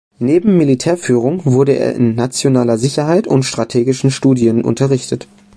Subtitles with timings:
[0.17, 5.27] Neben Militärführung wurde er in nationaler Sicherheit und strategischen Studien unterrichtet.